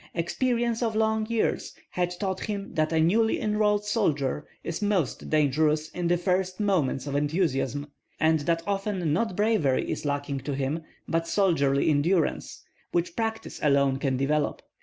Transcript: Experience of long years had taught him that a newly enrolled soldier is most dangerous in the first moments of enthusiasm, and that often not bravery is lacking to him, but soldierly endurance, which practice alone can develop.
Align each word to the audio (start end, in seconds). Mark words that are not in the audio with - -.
Experience 0.15 0.81
of 0.81 0.95
long 0.95 1.27
years 1.27 1.75
had 1.91 2.15
taught 2.19 2.39
him 2.45 2.73
that 2.73 2.91
a 2.91 2.99
newly 2.99 3.39
enrolled 3.39 3.85
soldier 3.85 4.47
is 4.63 4.81
most 4.81 5.29
dangerous 5.29 5.89
in 5.89 6.07
the 6.07 6.17
first 6.17 6.59
moments 6.59 7.05
of 7.05 7.15
enthusiasm, 7.15 7.85
and 8.19 8.39
that 8.39 8.63
often 8.65 9.13
not 9.13 9.35
bravery 9.35 9.87
is 9.91 10.03
lacking 10.03 10.39
to 10.39 10.55
him, 10.55 10.81
but 11.07 11.27
soldierly 11.27 11.87
endurance, 11.87 12.63
which 12.91 13.15
practice 13.15 13.59
alone 13.61 13.97
can 13.99 14.17
develop. 14.17 14.63